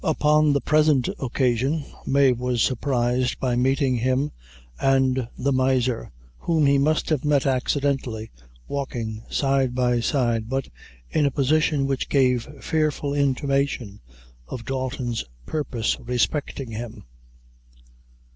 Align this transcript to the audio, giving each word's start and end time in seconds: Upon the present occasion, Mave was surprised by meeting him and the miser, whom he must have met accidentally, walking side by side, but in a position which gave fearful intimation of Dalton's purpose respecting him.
Upon 0.03 0.51
the 0.53 0.61
present 0.61 1.09
occasion, 1.19 1.85
Mave 2.07 2.39
was 2.39 2.63
surprised 2.63 3.39
by 3.39 3.55
meeting 3.55 3.97
him 3.97 4.31
and 4.79 5.27
the 5.37 5.51
miser, 5.51 6.09
whom 6.39 6.65
he 6.65 6.79
must 6.79 7.09
have 7.09 7.23
met 7.23 7.45
accidentally, 7.45 8.31
walking 8.67 9.21
side 9.29 9.75
by 9.75 9.99
side, 9.99 10.49
but 10.49 10.69
in 11.11 11.27
a 11.27 11.29
position 11.29 11.85
which 11.85 12.09
gave 12.09 12.49
fearful 12.63 13.13
intimation 13.13 13.99
of 14.47 14.65
Dalton's 14.65 15.23
purpose 15.45 15.99
respecting 15.99 16.71
him. 16.71 17.03